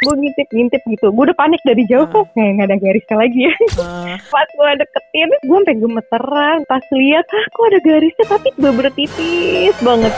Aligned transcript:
gue 0.00 0.14
ngintip-ngintip 0.16 0.82
gitu. 0.88 1.06
Gue 1.12 1.24
udah 1.28 1.36
panik 1.36 1.60
dari 1.62 1.84
jauh. 1.84 2.08
Hmm. 2.08 2.24
kok 2.24 2.26
kayak 2.32 2.50
nggak 2.56 2.68
ada 2.68 2.76
garisnya 2.80 3.16
lagi. 3.16 3.40
Ya 3.44 3.54
Eh, 3.60 4.16
pas 4.32 4.48
gue 4.48 4.70
deketin 4.80 5.30
gue 5.44 5.58
sampai 5.60 5.76
gemeteran. 5.76 6.58
Pas 6.64 6.84
lihat 6.92 7.26
ah 7.28 7.44
kok 7.52 7.64
ada 7.68 7.80
garisnya? 7.84 8.24
Tapi 8.26 8.48
bener 8.56 8.88
tipis 8.96 9.76
banget 9.84 10.14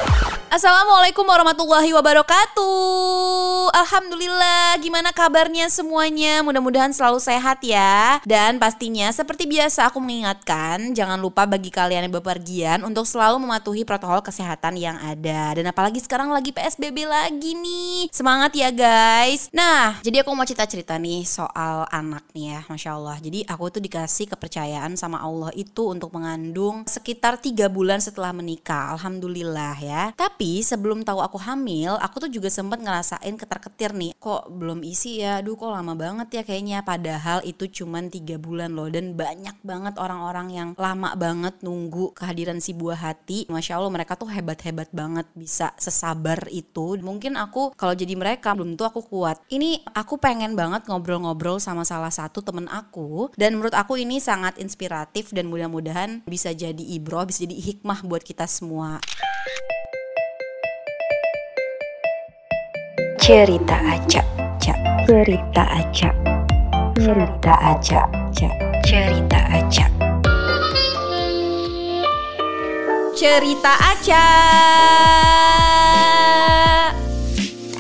Assalamualaikum 0.52 1.24
warahmatullahi 1.24 1.96
wabarakatuh. 1.96 3.72
Alhamdulillah, 3.72 4.76
gimana 4.84 5.08
kabarnya 5.08 5.72
semuanya? 5.72 6.44
Mudah-mudahan 6.44 6.92
selalu 6.92 7.24
sehat 7.24 7.64
ya. 7.64 8.20
Dan 8.28 8.60
pastinya 8.60 9.08
seperti 9.16 9.48
biasa 9.48 9.88
aku 9.88 9.96
mengingatkan, 9.96 10.92
jangan 10.92 11.16
lupa 11.16 11.48
bagi 11.48 11.72
kalian 11.72 12.04
yang 12.04 12.12
bepergian 12.20 12.84
untuk 12.84 13.08
selalu 13.08 13.40
mematuhi 13.40 13.88
protokol 13.88 14.20
kesehatan 14.20 14.76
yang 14.76 15.00
ada. 15.00 15.56
Dan 15.56 15.72
apalagi 15.72 16.04
sekarang 16.04 16.28
lagi 16.28 16.52
PSBB 16.52 17.08
lagi 17.08 17.56
nih. 17.56 18.12
Semangat 18.12 18.52
ya 18.52 18.68
guys. 18.68 19.48
Nah, 19.56 20.04
jadi 20.04 20.20
aku 20.20 20.36
mau 20.36 20.44
cerita-cerita 20.44 21.00
nih 21.00 21.24
soal 21.24 21.88
anak 21.88 22.28
nih 22.36 22.52
ya, 22.52 22.60
Masya 22.68 23.00
Allah. 23.00 23.16
Jadi 23.24 23.40
aku 23.48 23.72
tuh 23.72 23.80
dikasih 23.80 24.28
kepercayaan 24.28 25.00
sama 25.00 25.16
Allah 25.16 25.48
itu 25.56 25.88
untuk 25.88 26.12
mengandung 26.12 26.84
sekitar 26.84 27.40
tiga 27.40 27.72
bulan 27.72 28.04
setelah 28.04 28.36
menikah. 28.36 28.92
Alhamdulillah 29.00 29.80
ya. 29.80 30.12
Tapi 30.12 30.41
sebelum 30.66 31.06
tahu 31.06 31.22
aku 31.22 31.38
hamil, 31.38 31.94
aku 32.02 32.26
tuh 32.26 32.30
juga 32.32 32.50
sempat 32.50 32.82
ngerasain 32.82 33.34
ketar-ketir 33.38 33.94
nih. 33.94 34.12
Kok 34.18 34.50
belum 34.50 34.82
isi 34.82 35.22
ya? 35.22 35.38
Aduh 35.38 35.54
kok 35.54 35.70
lama 35.70 35.94
banget 35.94 36.40
ya 36.40 36.42
kayaknya. 36.42 36.82
Padahal 36.82 37.40
itu 37.46 37.70
cuman 37.70 38.10
tiga 38.10 38.36
bulan 38.36 38.74
loh. 38.74 38.90
Dan 38.90 39.14
banyak 39.14 39.62
banget 39.62 39.94
orang-orang 39.96 40.48
yang 40.50 40.68
lama 40.74 41.14
banget 41.14 41.62
nunggu 41.62 42.12
kehadiran 42.18 42.58
si 42.58 42.74
buah 42.74 42.98
hati. 42.98 43.46
Masya 43.46 43.78
Allah 43.78 43.92
mereka 43.92 44.18
tuh 44.18 44.28
hebat-hebat 44.28 44.90
banget 44.90 45.26
bisa 45.38 45.70
sesabar 45.78 46.50
itu. 46.50 46.98
Mungkin 46.98 47.38
aku 47.38 47.72
kalau 47.78 47.94
jadi 47.94 48.12
mereka 48.18 48.52
belum 48.52 48.74
tuh 48.74 48.90
aku 48.90 49.00
kuat. 49.06 49.38
Ini 49.48 49.86
aku 49.94 50.18
pengen 50.18 50.58
banget 50.58 50.90
ngobrol-ngobrol 50.90 51.62
sama 51.62 51.86
salah 51.86 52.10
satu 52.10 52.42
temen 52.42 52.66
aku. 52.66 53.30
Dan 53.38 53.56
menurut 53.56 53.74
aku 53.76 53.96
ini 54.00 54.18
sangat 54.18 54.58
inspiratif 54.58 55.30
dan 55.30 55.46
mudah-mudahan 55.46 56.26
bisa 56.26 56.50
jadi 56.50 56.82
ibroh, 56.98 57.22
bisa 57.24 57.46
jadi 57.46 57.54
hikmah 57.54 58.04
buat 58.04 58.26
kita 58.26 58.44
semua. 58.50 58.98
Cerita 63.22 63.78
acak, 63.78 64.26
cak. 64.58 64.78
Cerita 65.06 65.62
acak. 65.62 66.14
Cerita 66.98 67.54
acak, 67.54 68.06
cak. 68.34 68.54
Cerita 68.82 69.38
acak. 69.46 69.90
cerita 73.22 73.78
aja. 73.78 74.24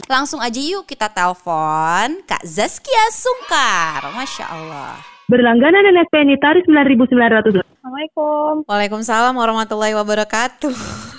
Langsung 0.06 0.38
aja 0.38 0.60
yuk 0.62 0.86
kita 0.86 1.10
telepon 1.10 2.22
Kak 2.22 2.46
Zaskia 2.46 3.10
Sungkar. 3.10 4.14
Masya 4.14 4.46
Allah. 4.46 4.94
berlangganan 5.26 5.90
NSPNI 5.90 6.38
tarif 6.38 6.62
9.900 6.70 7.66
Assalamualaikum 7.66 8.62
Waalaikumsalam 8.70 9.34
warahmatullahi 9.34 9.98
wabarakatuh. 9.98 11.11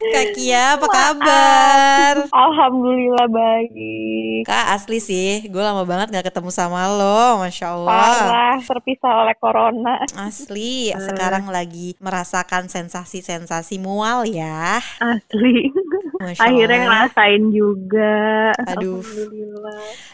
Kak 0.00 0.32
Kia 0.32 0.80
apa 0.80 0.88
kabar? 0.88 2.14
Alhamdulillah 2.32 3.28
baik. 3.28 4.48
Kak 4.48 4.72
asli 4.72 4.96
sih, 4.96 5.44
gue 5.44 5.60
lama 5.60 5.84
banget 5.84 6.08
gak 6.16 6.32
ketemu 6.32 6.48
sama 6.48 6.88
lo, 6.88 7.36
Masya 7.44 7.76
Allah. 7.76 7.92
parah 7.92 8.58
terpisah 8.64 9.12
oleh 9.20 9.36
corona. 9.36 10.00
Asli, 10.16 10.88
sekarang 10.96 11.52
lagi 11.52 12.00
merasakan 12.00 12.72
sensasi-sensasi 12.72 13.76
mual 13.76 14.24
ya. 14.24 14.80
asli. 15.04 15.68
Masya 16.16 16.48
akhirnya 16.48 16.78
ngerasain 16.88 17.44
juga. 17.52 18.16
Aduh. 18.72 19.04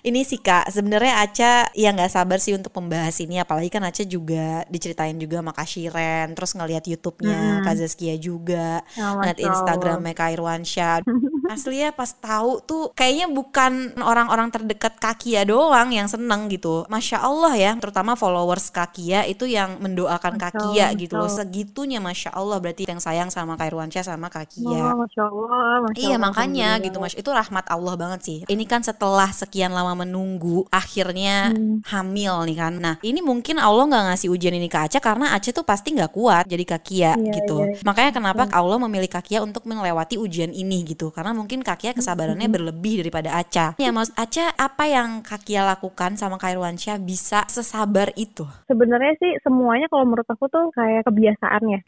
Ini 0.03 0.21
sih 0.23 0.39
kak, 0.39 0.71
sebenarnya 0.71 1.23
Aca 1.23 1.53
ya 1.75 1.91
nggak 1.91 2.13
sabar 2.13 2.39
sih 2.39 2.55
untuk 2.55 2.71
membahas 2.77 3.17
ini, 3.19 3.41
apalagi 3.43 3.69
kan 3.73 3.83
Aca 3.83 4.03
juga 4.07 4.63
diceritain 4.69 5.17
juga 5.17 5.41
sama 5.43 5.53
Kak 5.53 5.69
Shiren, 5.69 6.29
terus 6.35 6.53
ngeliat 6.55 6.85
YouTube-nya 6.87 7.37
Mm. 7.37 7.65
Kak 7.67 7.75
Zaskia 7.77 8.15
juga, 8.17 8.81
Ya, 8.97 9.13
ngeliat. 9.13 9.39
Instagramnya 9.39 10.15
Kak 10.15 10.31
Irwansyah. 10.37 11.03
Asli 11.55 11.79
ya 11.79 11.95
pas 11.95 12.11
tahu 12.11 12.59
tuh 12.63 12.91
kayaknya 12.93 13.31
bukan 13.31 13.95
orang-orang 14.03 14.51
terdekat 14.51 14.99
Kak 14.99 15.23
Kia 15.23 15.47
doang 15.47 15.95
yang 15.95 16.11
seneng 16.11 16.51
gitu. 16.51 16.83
Masya 16.91 17.23
Allah 17.23 17.55
ya, 17.55 17.71
terutama 17.79 18.19
followers 18.19 18.71
Kak 18.75 18.99
Kia 18.99 19.23
itu 19.25 19.47
yang 19.47 19.79
mendoakan 19.79 20.39
Kak 20.39 20.53
Masya 20.55 20.63
Kia 20.63 20.87
Allah, 20.91 20.99
gitu 20.99 21.15
loh. 21.15 21.31
Segitunya 21.31 22.03
Masya 22.03 22.35
Allah 22.35 22.59
berarti 22.59 22.91
yang 22.91 22.99
sayang 22.99 23.31
sama 23.31 23.55
Kak 23.55 23.71
Irwansyah 23.71 24.03
sama 24.03 24.27
Kak 24.27 24.51
Kia. 24.51 24.91
Oh, 24.91 25.07
Masya 25.07 25.23
Allah, 25.23 25.75
Masya 25.87 25.99
Iya 26.03 26.09
Allah, 26.17 26.19
makanya 26.19 26.69
gitu 26.83 26.97
mas 26.99 27.15
itu 27.15 27.31
rahmat 27.31 27.65
Allah 27.71 27.95
banget 27.95 28.21
sih. 28.27 28.39
Ini 28.47 28.65
kan 28.67 28.83
setelah 28.83 29.31
sekian 29.47 29.71
lama 29.71 29.95
menunggu 29.97 30.67
akhirnya 30.69 31.55
Hmm. 31.55 31.79
hamil 31.87 32.43
nih 32.45 32.57
kan. 32.57 32.75
Nah 32.77 32.95
ini 33.01 33.23
mungkin 33.23 33.57
Allah 33.57 33.87
nggak 33.87 34.05
ngasih 34.11 34.29
ujian 34.29 34.53
ini 34.53 34.67
ke 34.67 34.77
Aca 34.77 34.99
karena 34.99 35.31
Aca 35.33 35.51
tuh 35.51 35.63
pasti 35.63 35.95
nggak 35.95 36.11
kuat 36.11 36.45
jadi 36.45 36.65
kakia 36.67 37.13
Iya, 37.15 37.33
gitu. 37.33 37.57
iya. 37.63 37.79
Makanya 37.83 38.11
kenapa 38.13 38.43
Allah 38.51 38.79
memilih 38.79 39.07
kakia 39.07 39.41
untuk 39.41 39.63
melewati 39.65 40.17
ujian 40.17 40.51
ini 40.51 40.83
gitu. 40.83 41.15
Karena 41.15 41.31
mungkin 41.31 41.63
kakia 41.63 41.93
kesabarannya 41.93 42.49
berlebih 42.49 43.01
daripada 43.01 43.37
Aca. 43.37 43.79
Ya 43.79 43.91
mas 43.91 44.11
Aca 44.17 44.51
apa 44.53 44.85
yang 44.85 45.21
kakia 45.23 45.63
lakukan 45.63 46.17
sama 46.17 46.37
Kairwansyah 46.37 46.99
bisa 46.99 47.47
sesabar 47.47 48.11
itu? 48.17 48.43
sebenarnya 48.67 49.15
sih 49.17 49.33
semuanya 49.41 49.87
kalau 49.87 50.05
menurut 50.05 50.27
aku 50.27 50.49
tuh 50.49 50.73
kayak 50.73 51.05
kebiasaan 51.05 51.63
ya. 51.69 51.81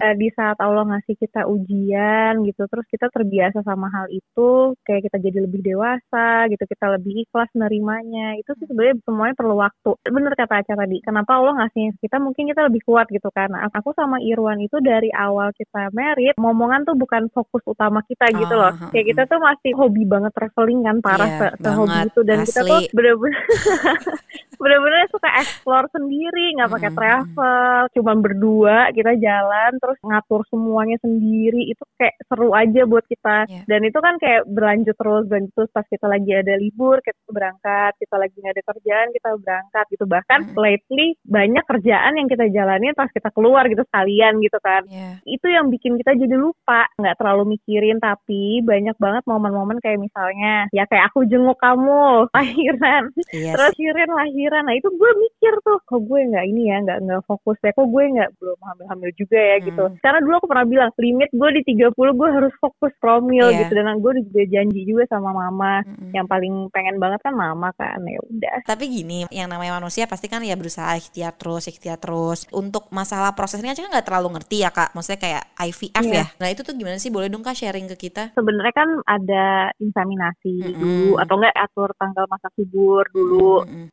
Eh, 0.00 0.14
di 0.14 0.28
saat 0.30 0.60
Allah 0.60 0.84
ngasih 0.86 1.16
kita 1.16 1.44
ujian 1.44 2.44
gitu 2.44 2.66
terus 2.66 2.86
kita 2.86 3.08
terbiasa 3.08 3.62
sama 3.62 3.88
hal 3.88 4.06
itu 4.08 4.50
kayak 4.82 5.08
kita 5.08 5.16
jadi 5.18 5.38
lebih 5.44 5.64
dewasa 5.64 6.46
gitu 6.46 6.62
kita 6.64 6.86
lebih 7.00 7.24
ikhlas 7.24 7.48
nerimanya. 7.56 8.36
Itu 8.36 8.52
sih 8.60 8.68
sebenarnya 8.68 9.00
semuanya 9.08 9.34
perlu 9.34 9.56
waktu. 9.56 9.90
Bener 10.04 10.36
kata 10.36 10.60
Aca 10.60 10.74
tadi 10.76 11.00
kenapa 11.00 11.40
Allah 11.40 11.64
ngasih 11.64 11.96
kita 11.96 12.20
mungkin 12.20 12.52
kita 12.52 12.68
lebih 12.68 12.84
kuat 12.84 13.08
gitu 13.08 13.32
kan. 13.32 13.48
Nah, 13.48 13.72
aku 13.72 13.96
sama 13.96 14.20
Irwan 14.20 14.60
itu 14.60 14.76
dari 14.84 15.08
awal 15.10 15.56
kita 15.56 15.88
merit 15.90 16.36
momongan 16.36 16.84
tuh 16.84 16.92
bukan 16.94 17.32
fokus 17.32 17.64
utama 17.64 18.04
kita 18.04 18.28
gitu 18.36 18.52
loh. 18.52 18.68
Ah, 18.70 18.92
kayak 18.92 19.06
kita 19.08 19.22
tuh 19.24 19.40
masih 19.40 19.72
hobi 19.72 20.04
banget 20.04 20.32
traveling 20.36 20.84
kan 20.84 20.96
parah 21.00 21.26
Iya, 21.26 21.38
se- 21.40 21.56
sehobi 21.64 21.88
banget, 21.88 22.08
itu. 22.12 22.20
Dan 22.20 22.38
kita 22.44 22.60
tuh 22.60 22.78
asli. 22.78 22.92
bener-bener 22.92 23.40
bener-bener 24.60 25.08
suka 25.08 25.28
explore 25.34 25.88
sendiri 25.90 26.54
nggak 26.54 26.68
pakai 26.70 26.90
Mm, 26.90 26.98
travel 26.98 27.80
cuman 27.90 28.16
berdua 28.20 28.76
kita 28.90 29.16
jalan 29.16 29.70
terus 29.76 29.96
ngatur 30.00 30.42
semuanya 30.46 30.96
sendiri 30.98 31.64
itu 31.64 31.80
kayak 31.96 32.14
seru 32.22 32.52
aja 32.52 32.82
buat 32.84 33.04
kita 33.04 33.46
Iya. 33.46 33.62
dan 33.64 33.80
itu 33.82 33.98
kan 33.98 34.14
kayak 34.16 34.44
berlanjut 34.46 34.92
terus 34.92 35.24
berlanjut 35.24 35.52
terus 35.54 35.70
pas 35.70 35.86
kita 35.86 36.04
lagi 36.04 36.30
ada 36.30 36.54
libur 36.54 37.00
kita 37.00 37.16
berangkat 37.26 37.92
kita 37.96 38.16
lagi 38.16 38.36
nggak 38.36 38.52
ada 38.52 38.64
kerjaan 38.66 39.06
kita 39.10 39.28
berangkat 39.36 39.84
gitu 39.88 40.04
bahkan 40.04 40.40
Mm. 40.42 40.54
lately 40.54 41.06
banyak 41.22 41.64
kerjaan 41.64 42.12
yang 42.14 42.28
kita 42.28 42.44
jalanin 42.48 42.92
pas 42.92 43.08
kita 43.08 43.30
keluar 43.30 43.64
gitu 43.64 43.80
sekalian 43.82 44.38
gitu 44.38 44.58
kan 44.58 44.82
Iya. 44.84 45.24
itu 45.24 45.46
yang 45.46 45.66
bikin 45.68 45.96
kita 45.96 46.12
jadi 46.14 46.36
lupa 46.36 46.84
nggak 46.94 47.16
terlalu 47.16 47.56
mikirin 47.56 47.96
tapi 47.96 48.60
banyak 48.60 48.96
banget 48.96 49.24
momen-momen 49.24 49.78
kayak 49.78 49.96
misalnya 49.96 50.68
ya 50.70 50.84
kayak 50.84 51.08
aku 51.08 51.24
jenguk 51.24 51.56
kamu 51.56 52.28
lahiran 52.36 53.08
Iya 53.30 53.52
terus 53.54 53.72
Shirin 53.72 54.10
lahiran 54.50 54.66
nah 54.66 54.74
itu 54.74 54.88
gue 54.90 55.10
mikir 55.16 55.52
tuh 55.62 55.78
kok 55.80 56.00
gue 56.00 56.20
nggak 56.26 56.44
ini 56.44 56.62
ya 56.66 56.76
nggak 56.82 56.98
nggak 57.00 57.22
fokus 57.24 57.58
ya 57.60 57.70
kok 57.70 57.86
gue 57.86 58.04
nggak 58.10 58.30
belum 58.36 58.58
hamil-hamil 58.60 59.10
juga 59.14 59.38
ya 59.38 59.56
gitu 59.62 59.78
Hmm. 59.80 59.96
karena 60.02 60.18
dulu 60.20 60.34
aku 60.36 60.46
pernah 60.46 60.66
bilang 60.66 60.90
limit 60.98 61.30
gue 61.30 61.48
di 61.54 61.62
30 61.64 61.94
gue 61.94 62.28
harus 62.28 62.52
fokus 62.58 62.92
promil 62.98 63.46
Iya. 63.48 63.58
gitu 63.64 63.72
dan 63.72 63.96
gue 63.96 64.12
juga 64.20 64.42
janji 64.44 64.80
juga 64.82 65.04
sama 65.06 65.30
mama 65.30 65.80
Mm-mm. 65.82 66.10
yang 66.10 66.26
paling 66.26 66.68
pengen 66.68 66.98
banget 66.98 67.22
kan 67.22 67.32
mama 67.32 67.70
kan 67.72 68.02
ya 68.02 68.18
udah 68.20 68.56
Tapi 68.66 68.84
gini, 68.86 69.24
yang 69.30 69.46
namanya 69.46 69.76
manusia 69.76 70.04
pasti 70.04 70.26
kan 70.26 70.42
ya 70.42 70.54
berusaha 70.54 70.96
ikhtiar 70.96 71.32
terus, 71.32 71.66
ikhtiar 71.66 71.96
terus. 71.96 72.46
Untuk 72.50 72.90
masalah 72.90 73.32
prosesnya 73.32 73.70
aja 73.70 73.82
kan 73.82 73.92
nggak 73.92 74.06
terlalu 74.06 74.34
ngerti 74.34 74.56
ya 74.58 74.70
kak. 74.70 74.90
Maksudnya 74.90 75.20
kayak 75.20 75.42
IVF 75.60 76.02
Iya. 76.02 76.14
ya. 76.16 76.26
Nah 76.36 76.48
itu 76.48 76.60
tuh 76.60 76.74
gimana 76.74 76.96
sih? 76.96 77.08
Boleh 77.08 77.28
dong 77.28 77.40
kak 77.40 77.54
sharing 77.54 77.86
ke 77.88 77.96
kita? 78.00 78.32
sebenarnya 78.32 78.74
kan 78.74 78.88
ada 79.06 79.44
inseminasi 79.76 80.54
Mm-mm. 80.62 80.74
dulu 80.74 81.10
atau 81.18 81.34
enggak 81.36 81.56
atur 81.56 81.90
tanggal 81.94 82.24
masa 82.26 82.48
subur 82.54 83.04
dulu 83.10 83.64
Mm-mm. 83.64 83.86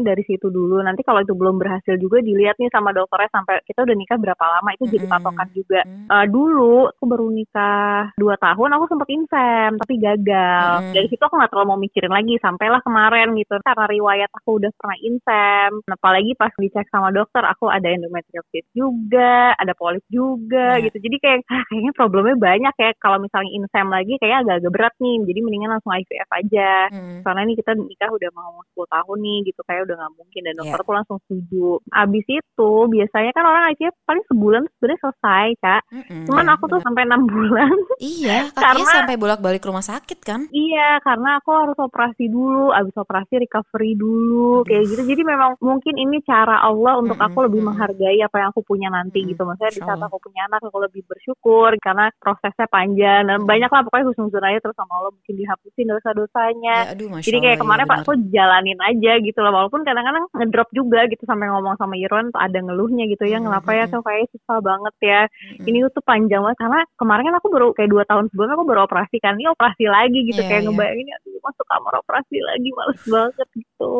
Dari 0.00 0.24
situ 0.24 0.48
dulu. 0.48 0.80
Nanti 0.80 1.04
kalau 1.04 1.20
itu 1.20 1.36
belum 1.36 1.60
berhasil 1.60 2.00
juga 2.00 2.24
dilihat 2.24 2.56
nih 2.56 2.72
sama 2.72 2.96
dokternya 2.96 3.28
sampai 3.28 3.60
kita 3.68 3.84
udah 3.84 3.92
nikah 3.92 4.16
berapa 4.16 4.40
lama 4.40 4.72
itu 4.72 4.88
jadi 4.88 5.04
patokan 5.04 5.48
juga. 5.52 5.84
Mm. 5.84 6.08
Eh, 6.08 6.26
dulu 6.32 6.88
aku 6.88 7.04
baru 7.04 7.28
nikah 7.28 8.16
dua 8.16 8.40
tahun 8.40 8.70
aku 8.72 8.84
sempat 8.88 9.08
insem 9.12 9.70
tapi 9.76 9.94
gagal. 10.00 10.68
Dari 10.88 11.06
situ 11.06 11.20
aku 11.20 11.36
nggak 11.36 11.50
terlalu 11.52 11.68
mau 11.68 11.76
mikirin 11.76 12.08
lagi 12.08 12.40
sampailah 12.40 12.80
kemarin 12.80 13.36
gitu 13.36 13.60
karena 13.60 13.84
riwayat 13.84 14.30
aku 14.32 14.56
udah 14.56 14.70
pernah 14.72 14.96
insem. 14.98 15.70
Apalagi 15.84 16.32
pas 16.32 16.54
dicek 16.56 16.88
sama 16.88 17.12
dokter 17.12 17.42
aku 17.42 17.68
ada 17.68 17.84
endometriosis 17.86 18.64
juga, 18.72 19.52
ada 19.58 19.74
polip 19.74 20.00
juga 20.08 20.78
Iya. 20.78 20.88
gitu. 20.88 21.10
Jadi 21.10 21.16
kayak 21.18 21.38
ah, 21.50 21.62
kayaknya 21.68 21.92
problemnya 21.92 22.36
banyak 22.38 22.74
ya 22.78 22.90
kalau 22.96 23.18
misalnya 23.18 23.50
insem 23.50 23.90
lagi 23.90 24.14
kayak 24.16 24.46
agak-agak 24.46 24.72
berat 24.72 24.94
nih. 24.96 25.16
Jadi 25.26 25.38
mendingan 25.42 25.70
langsung 25.74 25.92
IVF 25.92 26.30
aja 26.30 26.70
Mm. 26.92 27.24
karena 27.24 27.40
ini 27.42 27.54
kita 27.56 27.72
nikah 27.74 28.06
udah 28.06 28.30
mau 28.32 28.52
10 28.70 28.86
tahun 28.86 29.18
nih 29.18 29.38
gitu 29.50 29.60
kayak 29.64 29.81
kayak 29.82 29.90
udah 29.90 29.96
nggak 29.98 30.14
mungkin 30.14 30.40
dan 30.40 30.52
Iya. 30.52 30.58
dokter 30.62 30.80
tuh 30.80 30.94
langsung 30.94 31.18
setuju. 31.20 31.66
Abis 31.92 32.26
itu 32.28 32.70
biasanya 32.86 33.30
kan 33.32 33.44
orang 33.44 33.64
IVF 33.72 33.94
paling 34.02 34.24
sebulan 34.24 34.62
sebenarnya 34.70 35.00
selesai 35.02 35.46
kak. 35.58 35.82
Mm-mm, 35.90 36.22
Cuman 36.24 36.44
iya, 36.44 36.52
aku 36.52 36.64
tuh 36.64 36.70
benar. 36.72 36.86
sampai 36.86 37.02
enam 37.04 37.22
bulan. 37.24 37.74
Iya, 37.98 38.38
kakinya 38.54 38.62
Karena- 38.78 38.94
sampai 38.94 39.16
bolak-balik 39.16 39.62
rumah 39.62 39.82
sakit 39.82 40.18
kan? 40.20 40.40
iya 40.52 41.00
karena 41.00 41.36
aku 41.36 41.50
harus 41.50 41.74
operasi 41.76 42.24
dulu. 42.28 42.70
Abis 42.70 42.94
operasi 42.94 43.34
recovery 43.36 43.92
dulu 43.92 44.62
Aduh. 44.62 44.68
kayak 44.68 44.84
gitu. 44.86 45.02
Jadi 45.04 45.22
memang 45.24 45.58
mungkin 45.58 45.94
ini 45.96 46.22
cara 46.22 46.60
Allah 46.60 46.94
untuk 46.96 47.16
Mm-mm, 47.16 47.26
aku 47.28 47.38
lebih 47.42 47.60
menghargai 47.60 48.20
apa 48.20 48.36
yang 48.38 48.48
aku 48.48 48.62
punya 48.62 48.86
nanti 48.88 49.18
Mm-mm, 49.18 49.30
gitu. 49.32 49.42
Maksudnya 49.42 49.72
di 49.72 49.82
saat 49.82 49.98
aku 49.98 50.16
punya 50.20 50.46
anak 50.46 50.62
aku 50.62 50.78
lebih 50.78 51.02
bersyukur 51.04 51.74
karena 51.78 52.06
prosesnya 52.14 52.68
panjang 52.68 53.26
dan 53.26 53.36
Mm-mm. 53.36 53.48
banyak 53.48 53.66
lah 53.66 53.82
pokoknya 53.82 54.06
husnuzon 54.06 54.44
aja 54.44 54.60
terus 54.60 54.76
sama 54.76 54.92
Allah 54.94 55.10
mungkin 55.10 55.34
dihapusin 55.34 55.86
dosa-dosanya. 55.88 56.76
Ya, 56.84 56.92
aduh, 56.92 57.08
masya 57.08 57.26
Jadi 57.26 57.38
kayak 57.38 57.50
Allah, 57.50 57.62
kemarin 57.64 57.82
iya 57.82 57.90
Pak 57.90 57.98
aku 57.98 58.12
jalanin 58.28 58.80
aja 58.80 59.12
gitu 59.18 59.38
loh 59.40 59.52
walaupun 59.72 59.88
kadang-kadang 59.88 60.24
ngedrop 60.36 60.68
juga 60.70 61.00
gitu 61.08 61.24
sampai 61.24 61.48
ngomong 61.48 61.80
sama 61.80 61.96
Irwan 61.96 62.28
tuh 62.28 62.36
ada 62.36 62.60
ngeluhnya 62.60 63.08
gitu 63.08 63.24
ya 63.24 63.40
Hmm, 63.40 63.48
kenapa 63.48 63.70
ya 63.72 63.88
hmm, 63.88 63.92
tuh 63.96 64.02
kayak 64.04 64.28
susah 64.28 64.58
banget 64.60 64.94
ya. 65.00 65.20
Mm-mm. 65.24 65.64
ini 65.64 65.78
tuh 65.88 66.04
panjang 66.04 66.44
banget 66.44 66.58
karena 66.60 66.80
kemarin 67.00 67.24
kan 67.24 67.36
aku 67.40 67.48
baru 67.48 67.66
kayak 67.72 67.88
dua 67.88 68.04
tahun 68.04 68.28
sebelumnya 68.28 68.54
aku 68.54 68.66
baru 68.68 68.80
operasi 68.84 69.16
kan 69.16 69.40
ini 69.40 69.48
operasi 69.48 69.84
lagi 69.88 70.18
gitu 70.28 70.36
Iya, 70.36 70.44
kayak 70.44 70.60
iya. 70.60 70.68
ngebayangin 70.68 71.08
aduh 71.08 71.40
masuk 71.42 71.66
kamar 71.66 71.94
operasi 71.98 72.36
lagi 72.38 72.68
males 72.70 73.02
banget 73.02 73.48
gitu. 73.56 73.92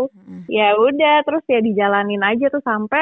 Ya 0.46 0.68
udah 0.76 1.16
terus 1.24 1.42
ya 1.48 1.58
dijalanin 1.58 2.20
aja 2.20 2.46
tuh 2.48 2.60
sampai 2.60 3.00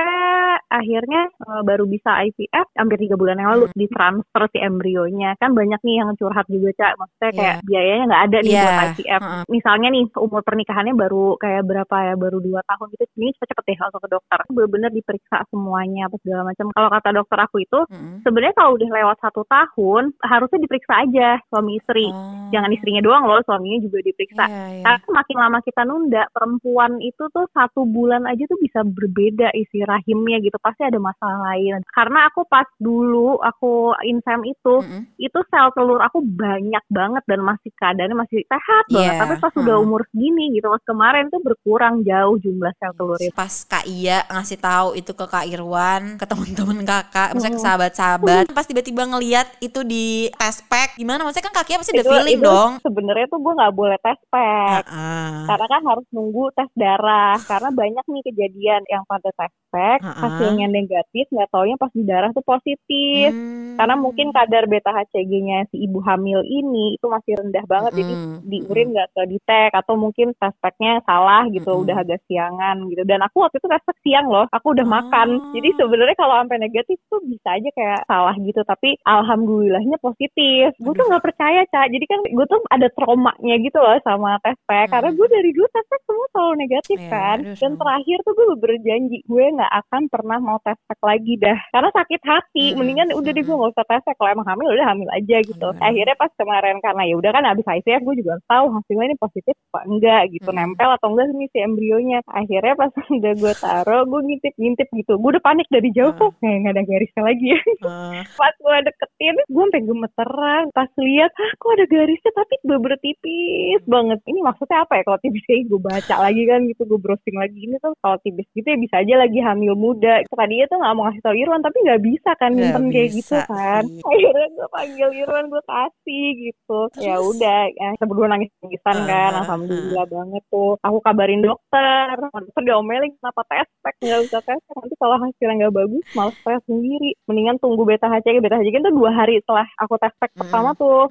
akhirnya 0.64 1.26
eh, 1.28 1.62
baru 1.62 1.84
bisa 1.84 2.23
IVF 2.23 2.66
hampir 2.73 2.99
tiga 3.00 3.19
bulan 3.19 3.37
yang 3.37 3.50
lalu 3.52 3.66
Hmm. 3.66 3.76
ditransfer 3.76 4.43
si 4.50 4.58
embrionya. 4.58 5.34
Kan 5.37 5.52
banyak 5.52 5.81
nih 5.82 6.00
yang 6.00 6.14
curhat 6.14 6.46
juga 6.46 6.70
cak. 6.73 6.93
Maksudnya 6.96 7.31
kayak 7.34 7.56
Iya. 7.56 7.66
biayanya 7.66 8.05
nggak 8.06 8.25
ada 8.25 8.38
nih 8.40 8.52
Iya, 8.52 8.62
buat 8.62 8.76
IVF 8.87 9.20
misalnya 9.49 9.88
nih 9.90 10.05
umur 10.16 10.40
pernikahannya 10.40 10.94
baru 10.94 11.25
kayak 11.37 11.62
berapa 11.64 11.96
ya? 12.02 12.14
Baru 12.14 12.38
dua 12.50 12.61
tahun 12.67 12.87
gitu 12.93 13.05
ini 13.17 13.31
cepet-cepet 13.38 13.64
deh 13.64 13.79
langsung 13.79 14.02
ke 14.02 14.11
dokter 14.11 14.38
bener-bener 14.50 14.91
diperiksa 14.91 15.47
semuanya 15.49 16.11
apa 16.11 16.17
segala 16.19 16.43
macam 16.50 16.67
kalau 16.75 16.88
kata 16.91 17.08
dokter 17.14 17.38
aku 17.38 17.56
itu 17.62 17.81
Mm-mm. 17.87 18.26
sebenarnya 18.26 18.55
kalau 18.58 18.70
udah 18.75 18.88
lewat 18.91 19.17
satu 19.23 19.43
tahun 19.47 20.02
harusnya 20.20 20.58
diperiksa 20.61 20.93
aja 21.06 21.29
suami 21.49 21.79
istri 21.79 22.06
Oh. 22.11 22.49
jangan 22.50 22.73
istrinya 22.73 22.99
doang 22.99 23.23
loh 23.23 23.38
suaminya 23.44 23.79
juga 23.79 24.02
diperiksa 24.02 24.43
Iya, 24.43 24.64
iya. 24.73 24.82
karena 24.82 25.00
semakin 25.05 25.37
lama 25.37 25.58
kita 25.61 25.82
nunda, 25.85 26.23
perempuan 26.32 26.93
itu 26.99 27.23
tuh 27.29 27.47
satu 27.52 27.85
bulan 27.85 28.25
aja 28.25 28.43
tuh 28.49 28.56
bisa 28.56 28.81
berbeda 28.82 29.52
isi 29.52 29.85
rahimnya 29.85 30.41
gitu. 30.41 30.56
Pasti 30.58 30.82
ada 30.82 30.97
masalah 30.97 31.52
lain. 31.52 31.85
Karena 31.87 32.26
aku 32.26 32.49
pas 32.49 32.64
dulu 32.81 33.37
aku 33.38 33.93
insem 34.02 34.41
itu, 34.43 34.75
Mm-mm. 34.81 35.02
itu 35.20 35.38
sel 35.52 35.69
telur 35.76 36.00
aku 36.00 36.25
banyak 36.25 36.82
banget 36.88 37.23
dan 37.29 37.44
masih 37.44 37.70
keadaannya 37.76 38.17
masih 38.17 38.41
sehat 38.49 38.85
banget. 38.88 39.12
Iya, 39.12 39.20
Tapi 39.20 39.35
pas 39.38 39.55
udah 39.55 39.76
heeh. 39.76 39.85
umur 39.85 40.00
segini 40.08 40.44
gitu, 40.56 40.67
pas 40.67 40.82
kemarin 40.82 41.29
tuh 41.29 41.41
berkurang 41.44 42.02
jauh 42.02 42.39
jumlah 42.40 42.72
sel 42.76 42.92
telurnya. 42.96 43.31
Pas 43.32 43.54
Kak 43.62 43.84
Iya 43.84 44.25
ngasih 44.26 44.58
tahu 44.58 44.88
itu 44.96 45.12
ke 45.12 45.25
Kak 45.25 45.46
Irwan, 45.46 46.16
ke 46.16 46.25
teman-teman 46.25 46.81
kakak, 46.82 47.37
misalnya 47.37 47.54
ke 47.54 47.60
Mm. 47.60 47.66
sahabat-sahabat, 47.69 48.44
pas 48.50 48.66
tiba-tiba 48.66 49.02
ngeliat 49.04 49.46
itu 49.60 49.81
di 49.84 50.06
test 50.34 50.64
pack, 50.66 50.96
gimana? 50.96 51.22
Maksudnya 51.22 51.46
kan 51.50 51.54
kakinya 51.60 51.81
pasti 51.84 51.92
Itu- 51.94 52.08
feeling 52.08 52.40
itu 52.40 52.46
dong. 52.46 52.72
Sebenarnya 52.81 53.26
tuh 53.28 53.38
gue 53.38 53.52
nggak 53.52 53.75
boleh 53.75 53.98
tes 54.00 54.19
pack. 54.26 54.82
Heeh. 54.88 55.32
Karena 55.46 55.66
kan 55.69 55.82
harus 55.84 56.06
nunggu 56.10 56.44
tes 56.56 56.70
darah. 56.75 57.37
Karena 57.44 57.69
banyak 57.70 58.04
nih 58.06 58.22
kejadian 58.26 58.82
yang 58.88 59.04
pada 59.04 59.31
tes 59.31 59.52
pack, 59.70 60.02
Ha-ha. 60.02 60.19
hasilnya 60.26 60.66
negatif, 60.66 61.31
nggak 61.31 61.50
taunya 61.50 61.76
pas 61.78 61.92
di 61.92 62.02
darah 62.02 62.31
tuh 62.32 62.42
positif. 62.42 63.31
Hmm. 63.31 63.76
Karena 63.78 63.94
mungkin 63.94 64.28
kadar 64.31 64.66
beta 64.66 64.90
HCG-nya 64.90 65.70
si 65.70 65.84
ibu 65.84 66.02
hamil 66.02 66.42
ini 66.42 66.96
itu 66.96 67.06
masih 67.06 67.38
rendah 67.38 67.64
banget, 67.64 67.92
jadi 67.96 68.12
Mm-mm. 68.12 68.44
di 68.44 68.58
urin 68.66 68.92
nggak 68.92 69.08
ke 69.14 69.22
detect 69.31 69.72
atau 69.72 69.94
mungkin 69.94 70.34
tes 70.37 70.52
pack-nya 70.58 71.00
salah 71.02 71.46
gitu, 71.48 71.70
Mm-mm. 71.70 71.82
udah 71.87 71.96
agak 71.96 72.19
siangan 72.31 72.87
gitu. 72.87 73.03
Dan 73.03 73.19
aku 73.21 73.43
waktu 73.43 73.59
itu 73.59 73.67
tes 73.67 73.82
pack 73.82 73.99
siang 74.00 74.31
loh, 74.31 74.47
aku 74.49 74.71
udah 74.71 74.87
Oh. 74.87 74.93
makan. 74.93 75.29
Jadi 75.50 75.69
sebenarnya 75.75 76.15
kalau 76.15 76.38
sampai 76.38 76.59
negatif 76.59 76.97
tuh 77.06 77.19
bisa 77.27 77.49
aja 77.50 77.69
kayak 77.75 78.00
salah 78.06 78.35
gitu, 78.38 78.62
tapi 78.62 78.94
alhamdulillahnya 79.05 79.99
positif. 79.99 80.71
Gue 80.79 80.93
tuh 80.93 81.06
nggak 81.06 81.25
percaya 81.25 81.67
cak, 81.67 81.91
jadi 81.91 82.05
kan 82.06 82.21
gue 82.25 82.47
tuh 82.47 82.61
ada 82.69 82.87
traumanya 82.91 83.56
gitu 83.59 83.79
loh 83.79 83.99
sama 84.03 84.38
tes 84.41 84.55
pack, 84.65 84.87
Mm. 84.87 84.93
karena 84.94 85.11
gue 85.11 85.27
dari 85.29 85.50
dulu 85.50 85.67
tes 85.69 85.87
pack 85.87 86.03
semua 86.05 86.27
selalu 86.31 86.55
negatif 86.59 86.99
Iya, 86.99 87.11
kan. 87.11 87.38
aduh, 87.43 87.56
Dan 87.59 87.73
terakhir 87.77 88.19
tuh 88.23 88.33
gue 88.33 88.47
berjanji 88.56 89.19
gue 89.25 89.44
nggak 89.50 89.73
akan 89.83 90.03
pernah 90.06 90.38
mau 90.38 90.59
tes 90.61 90.79
pack 90.87 91.00
lagi 91.03 91.35
dah, 91.37 91.59
karena 91.71 91.91
sakit 91.91 92.21
hati. 92.23 92.65
Mm-mm. 92.71 92.79
Mendingan 92.79 93.09
udah 93.12 93.31
deh 93.33 93.43
gue 93.43 93.56
nggak 93.56 93.73
usah 93.75 93.87
tes 93.87 94.03
pack. 94.05 94.17
Kalau 94.17 94.31
emang 94.31 94.47
hamil 94.47 94.69
udah 94.71 94.87
hamil 94.87 95.09
aja 95.11 95.37
gitu. 95.41 95.69
Iya. 95.71 95.81
Akhirnya 95.83 96.15
pas 96.15 96.31
kemarin 96.37 96.76
karena 96.79 97.03
ya 97.05 97.15
udah 97.17 97.31
kan 97.33 97.44
abis 97.47 97.67
IVF 97.67 98.00
gue 98.03 98.15
juga 98.17 98.31
harus 98.37 98.47
tahu 98.47 98.65
hasilnya 98.71 99.05
ini 99.06 99.17
positif 99.17 99.55
apa 99.73 99.81
enggak 99.87 100.23
gitu, 100.31 100.50
Mm. 100.50 100.56
nempel 100.56 100.91
atau 100.93 101.09
enggak 101.11 101.26
nih 101.33 101.49
si 101.49 101.59
embrionya. 101.59 102.19
Akhirnya 102.28 102.75
pas 102.76 102.93
udah 103.19 103.32
gue 103.37 103.55
taruh, 103.56 104.02
gue 104.05 104.20
ngintip-ngintip 104.26 104.88
gitu. 104.93 105.12
Gue 105.17 105.31
udah 105.37 105.44
panik 105.44 105.69
dari 105.72 105.88
jauh 105.94 106.12
kok 106.12 106.37
kayak 106.43 106.56
nggak 106.67 106.75
ada 106.76 106.84
garisnya 106.84 107.22
lagi 107.25 107.46
ya. 107.56 107.61
Eh, 108.11 108.22
pas 108.38 108.55
gue 108.55 108.76
deketin, 108.87 109.37
gue 109.50 109.62
sampai 109.67 109.82
gemeteran. 109.82 110.64
Pas 110.72 110.90
lihat, 111.00 111.31
ah 111.32 111.52
kok 111.58 111.72
ada 111.75 111.87
garisnya 111.90 112.32
tapi 112.32 112.55
bener 112.62 112.94
tipis 113.02 113.82
banget. 113.87 114.19
Ini 114.26 114.40
maksudnya 114.40 114.84
apa 114.84 115.00
ya 115.00 115.02
kalau 115.06 115.19
tipis 115.20 115.44
kayak 115.49 115.69
gue 115.69 115.81
baca 115.81 116.14
lagi 116.20 116.43
kan 116.46 116.61
gitu, 116.70 116.82
gue 116.87 117.00
browsing 117.00 117.37
lagi 117.37 117.58
ini 117.61 117.76
tuh 117.82 117.93
kalau 118.00 118.17
tipis 118.23 118.46
gitu 118.52 118.66
ya 118.66 118.78
bisa 118.78 118.94
aja 119.02 119.14
lagi 119.20 119.38
hamil 119.43 119.75
muda. 119.75 120.23
Tadinya 120.28 120.66
tuh 120.70 120.78
nggak 120.81 120.94
mau 120.96 121.05
ngasih 121.08 121.23
tau 121.23 121.37
Irwan 121.37 121.62
tapi 121.64 121.78
nggak 121.84 122.02
bisa 122.05 122.31
kan 122.37 122.50
nyimpen 122.56 122.84
kayak 122.93 123.11
gitu 123.16 123.37
kan. 123.49 123.82
sih. 123.87 124.02
Akhirnya 124.11 124.46
gue 124.55 124.69
panggil 124.70 125.08
Irwan 125.25 125.46
gue 125.50 125.62
kasih 125.66 126.26
gitu. 126.49 126.81
Ya 127.00 127.16
udah, 127.20 127.61
ya, 127.75 127.88
kita 127.96 128.06
berdua 128.06 128.28
nangis 128.31 128.50
nangisan 128.62 128.96
kan. 129.06 129.32
Ah, 129.34 129.40
Alhamdulillah 129.44 130.06
banget 130.06 130.43
tuh. 130.50 130.73
Aku 130.84 130.99
kabarin 131.02 131.43
dokter, 131.43 132.10
dokter 132.19 132.62
diomelin 132.65 133.12
kenapa 133.19 133.43
tes? 133.47 133.69
Pack 133.81 133.95
nggak 134.01 134.21
usah 134.27 134.41
tes. 134.43 134.61
Nanti 134.73 134.95
kalau 134.99 135.17
hasilnya 135.21 135.55
nggak 135.61 135.75
bagus 135.75 136.05
malah 136.17 136.35
tes 136.35 136.61
sendiri. 136.67 137.11
Mendingan 137.29 137.57
tunggu 137.61 137.83
beta 137.85 138.07
HCG. 138.07 138.41
Beta 138.41 138.57
HCG 138.59 138.77
itu 138.81 138.91
dua 138.91 139.11
hari 139.12 139.39
setelah 139.45 139.67
aku 139.79 139.95
tes 140.01 140.15
pack 140.19 140.33
Mm. 140.35 140.41
pertama 140.47 140.71
tuh. 140.75 141.11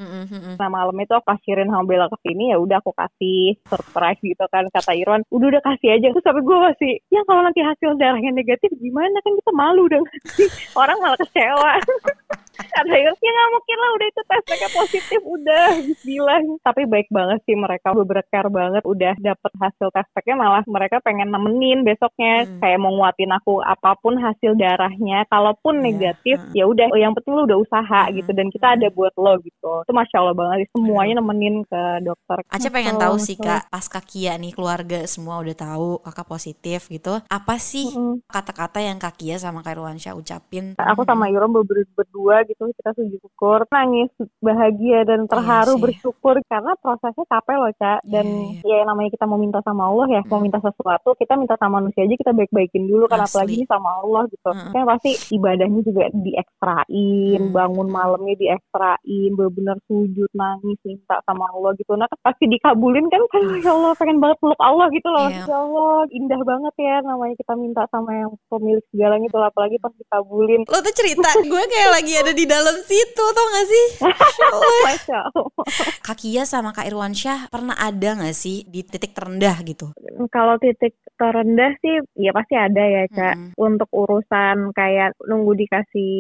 Nah 0.55 0.69
malam 0.71 0.95
itu 0.97 1.13
aku 1.13 1.27
kasihin 1.27 1.67
sama 1.69 1.83
Bella 1.85 2.07
ke 2.07 2.17
sini 2.23 2.51
ya 2.51 2.57
udah 2.57 2.79
aku 2.79 2.91
kasih 2.95 3.59
surprise 3.67 4.19
gitu 4.23 4.45
kan 4.49 4.65
kata 4.71 4.91
Irwan. 4.95 5.21
Udah 5.29 5.47
udah 5.53 5.63
kasih 5.63 5.99
aja. 5.99 6.07
Terus 6.09 6.25
tapi 6.25 6.39
gue 6.41 6.57
masih 6.57 6.91
ya 7.11 7.21
kalau 7.27 7.41
nanti 7.43 7.61
hasil 7.61 7.99
darahnya 7.99 8.31
negatif 8.31 8.71
gimana? 8.79 9.19
Kan 9.21 9.35
kita 9.37 9.51
malu 9.53 9.85
dong 9.87 10.05
orang 10.81 10.97
malah 10.99 11.19
kecewa 11.19 11.71
kata 12.67 12.95
Irwan 12.95 13.17
ya 13.19 13.31
nggak 13.31 13.49
mungkin 13.55 13.77
lah 13.79 13.89
udah 13.95 14.07
itu 14.07 14.21
tes 14.27 14.43
mereka 14.47 14.67
positif 14.75 15.21
udah 15.23 15.65
bilang. 16.03 16.43
Tapi 16.63 16.81
baik 16.85 17.07
banget 17.11 17.39
sih 17.47 17.55
mereka 17.55 17.95
care 18.29 18.51
banget 18.51 18.83
udah 18.83 19.13
dapet 19.19 19.51
hasil 19.59 19.87
tes 19.95 20.07
packnya 20.11 20.35
malah 20.35 20.63
mereka 20.67 20.99
pengen 21.03 21.31
nemenin 21.31 21.87
besoknya. 21.87 22.47
Hmm. 22.49 22.61
kayak 22.61 22.79
mau 22.79 22.93
nguatin 22.93 23.31
aku 23.35 23.59
apa 23.63 23.95
pun 23.99 24.15
hasil 24.19 24.55
darahnya 24.55 25.25
kalaupun 25.31 25.79
Iya, 25.79 25.85
negatif 25.85 26.37
hmm. 26.39 26.53
ya 26.55 26.63
udah 26.67 26.87
yang 26.95 27.13
penting 27.15 27.33
lu 27.35 27.43
udah 27.47 27.59
usaha 27.59 28.01
Hmm, 28.09 28.15
gitu. 28.15 28.31
Dan 28.35 28.47
kita 28.49 28.67
ada 28.75 28.87
buat 28.91 29.13
lo 29.15 29.37
gitu. 29.41 29.71
Itu 29.85 29.93
masya 29.93 30.17
allah 30.19 30.35
banget 30.35 30.69
semuanya 30.73 31.19
nemenin 31.19 31.63
ke 31.65 31.81
dokter. 32.03 32.37
Aca 32.49 32.67
pengen 32.69 32.95
tahu 32.99 33.15
sih 33.17 33.35
kak, 33.39 33.69
pas 33.69 33.85
Kia 34.09 34.33
nih 34.39 34.53
keluarga 34.55 35.05
semua 35.05 35.39
udah 35.41 35.55
tahu 35.55 35.89
kakak 36.01 36.27
positif 36.27 36.79
gitu. 36.89 37.21
Apa 37.29 37.55
sih 37.61 37.91
kata-kata 38.25 38.81
yang 38.81 38.97
kak 38.97 39.19
Kia 39.19 39.37
sama 39.37 39.61
kak 39.61 39.77
Irwansyah 39.77 40.13
ucapin? 40.17 40.73
aku 40.79 41.01
sama 41.05 41.29
Irom 41.29 41.53
ber 41.53 41.85
berdua 41.93 42.41
gitu 42.49 42.73
kita 42.73 42.91
sujud 42.91 43.19
syukur 43.19 43.63
nangis 43.69 44.09
bahagia 44.39 45.03
dan 45.03 45.25
terharu 45.25 45.75
sih. 45.75 45.81
bersyukur 45.81 46.35
karena 46.43 46.73
prosesnya 46.75 47.25
capek 47.27 47.55
loh 47.55 47.71
cak 47.73 47.99
dan 48.03 48.25
Iya, 48.59 48.75
ya 48.75 48.83
namanya 48.83 49.09
kita 49.09 49.23
mau 49.23 49.37
minta 49.37 49.61
sama 49.61 49.85
Allah 49.85 50.07
ya 50.09 50.21
mau 50.25 50.39
minta 50.39 50.57
sesuatu 50.57 51.13
kita 51.13 51.35
minta 51.35 51.53
sama 51.55 51.77
manusia 51.79 52.01
aja 52.01 52.15
kita 52.15 52.31
baik-baikin 52.31 52.85
dulu 52.85 53.05
kan 53.05 53.19
Asli. 53.19 53.29
apalagi 53.29 53.53
ini 53.55 53.65
sama 53.65 53.89
Allah 53.97 54.23
gitu 54.27 54.49
Mm-mm. 54.49 54.71
kan 54.71 54.83
pasti 54.87 55.11
ibadahnya 55.31 55.81
juga 55.81 56.03
diekstrain 56.11 56.87
Hmm. 57.39 57.51
bangun 57.51 57.87
malamnya 57.87 58.33
diekstrain 58.35 58.97
bener-bener 59.31 59.77
sujud 59.85 60.29
nangis 60.33 60.79
minta 60.81 61.21
sama 61.23 61.45
Allah 61.49 61.71
gitu 61.75 61.93
nah 61.93 62.07
pasti 62.19 62.45
dikabulin 62.45 63.05
kan 63.07 63.21
kan 63.27 63.41
ya 63.55 63.69
Allah 63.69 63.93
pengen 63.95 64.17
banget 64.17 64.37
peluk 64.39 64.59
Allah 64.59 64.87
gitu 64.89 65.07
loh 65.07 65.27
Iya. 65.29 65.45
ya 65.45 65.55
Allah 65.55 65.93
indah 66.09 66.41
banget 66.41 66.73
ya 66.77 66.95
namanya 67.01 67.35
kita 67.35 67.53
minta 67.55 67.83
sama 67.87 68.11
yang 68.13 68.31
pemilik 68.47 68.83
segalanya 68.89 69.25
itu 69.25 69.37
apalagi 69.37 69.75
pas 69.77 69.93
dikabulin 69.93 70.61
Lo 70.65 70.79
tuh 70.79 70.93
cerita, 70.93 71.29
gue 71.37 71.63
kayak 71.65 71.89
lagi 71.91 72.13
ada 72.15 72.31
di 72.31 72.38
dalam 72.45 72.77
situ, 72.85 73.25
tau 73.33 73.47
gak 73.49 73.67
sih? 73.67 73.85
Masya 74.03 74.45
Allah. 74.51 74.79
Masya 74.87 75.17
Allah. 75.31 75.65
Kak 76.05 76.17
Kia 76.19 76.43
sama 76.45 76.71
Kak 76.75 76.87
Irwansyah 76.87 77.49
pernah 77.49 77.75
ada 77.75 78.19
gak 78.19 78.35
sih 78.35 78.63
di 78.67 78.85
titik 78.85 79.15
terendah 79.17 79.57
gitu? 79.65 79.91
Kalau 80.27 80.59
titik 80.59 80.99
terendah 81.15 81.75
sih 81.79 82.03
ya 82.19 82.35
pasti 82.35 82.55
ada 82.59 82.83
ya 82.83 83.03
Cak. 83.07 83.35
Mm-mm. 83.39 83.51
Untuk 83.55 83.89
urusan 83.91 84.75
kayak 84.75 85.15
nunggu 85.23 85.55
dikasih 85.55 86.13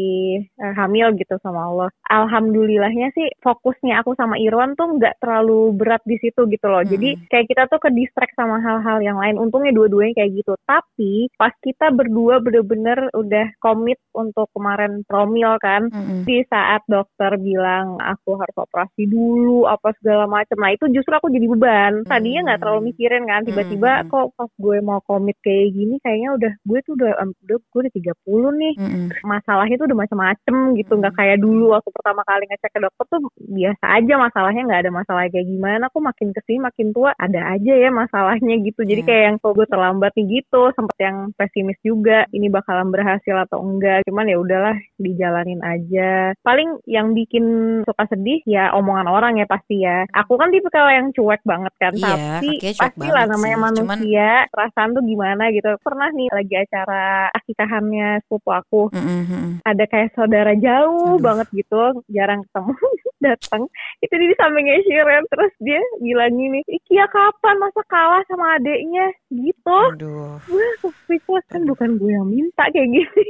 eh, 0.47 0.73
hamil 0.79 1.11
gitu 1.19 1.35
sama 1.43 1.67
Allah. 1.67 1.89
Alhamdulillahnya 2.07 3.11
sih 3.11 3.27
fokusnya 3.43 3.99
aku 3.99 4.15
sama 4.15 4.39
Irwan 4.39 4.79
tuh 4.79 4.95
nggak 4.95 5.19
terlalu 5.19 5.75
berat 5.75 6.03
di 6.07 6.15
situ 6.23 6.47
gitu 6.47 6.67
loh. 6.67 6.83
Jadi 6.83 7.15
Mm-mm. 7.15 7.27
kayak 7.27 7.47
kita 7.51 7.63
tuh 7.67 7.79
ke 7.83 7.89
distract 7.91 8.35
sama 8.39 8.63
hal-hal 8.63 9.03
yang 9.03 9.19
lain. 9.19 9.35
Untungnya 9.35 9.75
dua-duanya 9.75 10.15
kayak 10.15 10.31
gitu. 10.39 10.53
Tapi 10.63 11.27
pas 11.35 11.51
kita 11.59 11.91
berdua 11.91 12.39
bener-bener 12.39 13.11
udah 13.11 13.47
komit 13.59 13.99
untuk 14.15 14.47
kemarin 14.55 15.03
promil 15.07 15.59
kan. 15.59 15.89
Mm-mm. 15.89 16.23
di 16.27 16.45
saat 16.47 16.85
dokter 16.85 17.35
bilang 17.41 17.97
aku 17.97 18.37
harus 18.37 18.57
operasi 18.57 19.09
dulu 19.09 19.65
apa 19.65 19.93
segala 19.97 20.29
macam 20.29 20.57
nah 20.61 20.71
itu 20.73 20.85
justru 20.93 21.13
aku 21.15 21.31
jadi 21.33 21.45
beban 21.49 21.93
tadinya 22.05 22.51
nggak 22.51 22.59
terlalu 22.61 22.93
mikirin 22.93 23.23
kan 23.25 23.41
tiba-tiba 23.43 23.88
tiba-tiba 23.89 23.97
Mm-mm. 23.99 24.11
kok 24.11 24.37
pas 24.37 24.51
gue 24.55 24.77
mau 24.79 24.99
komit 25.01 25.37
kayak 25.39 25.67
gini 25.71 25.95
kayaknya 25.99 26.29
udah 26.31 26.51
gue 26.59 26.79
tuh 26.83 26.93
udah 26.93 27.11
em, 27.17 27.29
udah 27.43 27.57
gue 27.59 27.79
udah 27.79 27.93
30 27.93 28.61
nih 28.61 28.73
Mm-mm. 28.77 29.05
masalahnya 29.23 29.75
tuh 29.75 29.87
udah 29.87 29.99
macem-macem 29.99 30.55
gitu 30.75 30.93
nggak 30.93 31.07
Hmm. 31.09 31.19
kayak 31.19 31.37
dulu 31.39 31.65
waktu 31.71 31.89
pertama 31.89 32.21
kali 32.21 32.43
ngecek 32.45 32.71
ke 32.71 32.79
dokter 32.79 33.05
tuh 33.07 33.19
biasa 33.39 33.85
aja 33.89 34.13
masalahnya 34.15 34.61
nggak 34.63 34.81
ada 34.83 34.91
masalah 34.93 35.21
kayak 35.27 35.47
gimana 35.47 35.83
kok 35.85 35.99
makin 35.99 36.29
ke 36.29 36.41
sini 36.43 36.59
makin 36.61 36.87
tua 36.89 37.11
ada 37.15 37.41
aja 37.49 37.73
ya 37.75 37.89
masalahnya 37.89 38.55
gitu 38.61 38.81
jadi 38.83 38.97
Ya. 38.99 39.07
kayak 39.07 39.23
yang 39.25 39.37
kok 39.39 39.53
gue 39.53 39.65
terlambat 39.65 40.11
nih 40.13 40.27
gitu 40.37 40.61
sempet 40.75 40.97
yang 40.99 41.17
pesimis 41.33 41.79
juga 41.79 42.27
ini 42.29 42.47
bakalan 42.47 42.89
berhasil 42.89 43.35
atau 43.39 43.63
enggak 43.63 44.03
cuman 44.03 44.27
ya 44.27 44.37
udahlah 44.37 44.75
dijalanin 44.97 45.61
aja 45.61 46.35
paling 46.39 46.77
yang 46.85 47.11
bikin 47.11 47.43
suka 47.83 48.05
sedih 48.07 48.43
ya 48.45 48.69
omongan 48.71 49.07
orang 49.07 49.33
ya 49.35 49.45
pasti 49.45 49.81
ya 49.81 50.03
aku 50.11 50.35
kan 50.35 50.51
tipe 50.51 50.67
kalau 50.67 50.91
yang 50.91 51.09
cuek 51.09 51.41
banget 51.43 51.73
kan 51.77 51.93
Iya, 51.95 52.05
tapi 52.37 52.49
cuek 52.59 52.77
pastilah 52.77 53.23
namanya 53.25 53.57
Cuman- 53.79 53.99
manusia 53.99 54.29
perasaan 54.51 54.91
tuh 54.95 55.03
gimana 55.03 55.43
gitu. 55.51 55.69
Pernah 55.79 56.09
nih 56.11 56.29
lagi 56.31 56.55
acara 56.59 57.29
akikahannya 57.33 58.23
sepupu 58.25 58.49
aku. 58.51 58.81
Mm-mm, 58.93 59.21
mm-mm. 59.25 59.51
ada 59.65 59.83
kayak 59.87 60.13
saudara 60.13 60.53
jauh 60.55 61.17
Aduh. 61.17 61.23
banget 61.23 61.47
gitu 61.53 62.03
jarang 62.11 62.43
ketemu 62.47 62.73
datang 63.25 63.67
itu 63.99 64.13
dia 64.15 64.27
di 64.31 64.37
sampingnya 64.39 64.79
Shiren 64.87 65.23
terus 65.27 65.51
dia 65.59 65.81
bilang 65.99 66.31
gini 66.35 66.63
Ikia 66.65 67.05
kapan? 67.11 67.55
Masa 67.59 67.81
kalah 67.91 68.23
sama 68.31 68.55
adeknya? 68.55 69.11
Gitu. 69.27 69.79
Aduh. 69.95 70.39
gue 70.47 70.67
speechless 71.05 71.45
kan 71.51 71.67
bukan 71.67 71.99
gue 71.99 72.11
yang 72.11 72.27
minta 72.27 72.63
kayak 72.71 72.87
gini. 72.87 73.25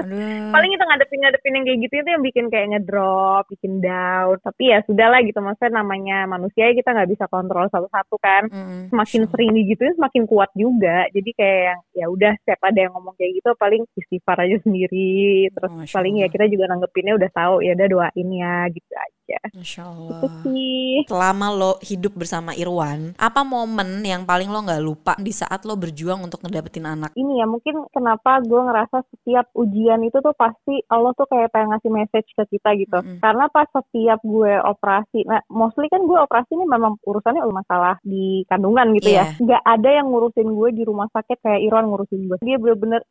Mm, 0.00 0.50
paling 0.54 0.70
kita 0.76 0.84
ngadepin 0.84 1.18
ngadepin 1.24 1.56
yang 1.56 1.64
kayak 1.64 1.78
gitu 1.88 1.94
itu 2.00 2.10
yang 2.10 2.24
bikin 2.24 2.46
kayak 2.52 2.66
ngedrop 2.76 3.44
bikin 3.48 3.80
down. 3.80 4.36
Tapi 4.44 4.62
ya 4.70 4.78
sudahlah 4.84 5.20
gitu 5.24 5.40
maksudnya 5.40 5.80
namanya 5.80 6.28
manusia 6.28 6.68
ya 6.70 6.76
kita 6.76 6.92
nggak 6.92 7.10
bisa 7.10 7.24
kontrol 7.32 7.66
satu-satu 7.72 8.16
kan. 8.20 8.44
Mm-mm. 8.52 8.92
semakin 8.92 9.22
sering 9.30 9.49
digituin 9.54 9.94
semakin 9.96 10.24
kuat 10.26 10.50
juga. 10.56 11.06
Jadi 11.14 11.30
kayak 11.36 11.60
yang 11.66 11.80
ya 11.94 12.06
udah 12.10 12.32
setiap 12.42 12.60
ada 12.66 12.78
yang 12.88 12.92
ngomong 12.96 13.14
kayak 13.16 13.42
gitu 13.42 13.50
paling 13.56 13.82
istighfar 13.96 14.38
aja 14.42 14.56
sendiri. 14.64 15.48
Terus 15.52 15.72
Masya 15.72 15.94
paling 15.94 16.14
ya 16.22 16.26
kita 16.30 16.44
juga 16.48 16.64
nanggepinnya 16.70 17.14
udah 17.16 17.30
tahu 17.30 17.54
ya 17.62 17.72
udah 17.76 17.88
doain 17.88 18.28
ya 18.32 18.54
gitu 18.72 18.92
aja 18.94 19.19
Masya 19.52 19.82
itu 19.82 19.90
Allah. 19.90 20.32
sih 20.42 20.92
Selama 21.06 21.46
lo 21.50 21.72
hidup 21.80 22.12
bersama 22.14 22.50
Irwan, 22.52 23.14
apa 23.16 23.40
momen 23.40 24.02
yang 24.02 24.24
paling 24.24 24.48
lo 24.48 24.60
nggak 24.60 24.82
lupa 24.82 25.12
di 25.16 25.30
saat 25.30 25.62
lo 25.62 25.74
berjuang 25.74 26.20
untuk 26.20 26.42
ngedapetin 26.42 26.86
anak? 26.86 27.10
ini 27.14 27.38
ya 27.38 27.46
mungkin 27.46 27.86
kenapa 27.90 28.40
gue 28.40 28.60
ngerasa 28.60 29.02
setiap 29.06 29.46
ujian 29.52 30.00
itu 30.00 30.18
tuh 30.18 30.32
pasti 30.32 30.80
Allah 30.88 31.12
tuh 31.14 31.26
kayak 31.26 31.50
pengen 31.50 31.70
ngasih 31.70 31.90
message 31.90 32.28
ke 32.32 32.44
kita 32.50 32.70
gitu 32.76 32.98
Mm-mm. 32.98 33.18
karena 33.20 33.46
pas 33.48 33.66
setiap 33.68 34.18
gue 34.22 34.52
operasi 34.60 35.26
nah 35.26 35.42
mostly 35.46 35.86
kan 35.86 36.02
gue 36.02 36.18
operasi 36.18 36.54
ini 36.54 36.64
memang 36.64 36.96
urusannya 37.02 37.42
masalah 37.50 37.98
di 38.00 38.42
kandungan 38.46 38.94
gitu 38.96 39.10
Iya. 39.10 39.34
ya 39.36 39.42
nggak 39.42 39.62
ada 39.64 39.90
yang 39.90 40.06
ngurusin 40.08 40.48
gue 40.48 40.68
di 40.72 40.82
rumah 40.86 41.10
sakit 41.10 41.38
kayak 41.42 41.60
Irwan 41.66 41.90
ngurusin 41.90 42.26
gue 42.26 42.38
dia 42.40 42.56
bener-bener 42.56 43.02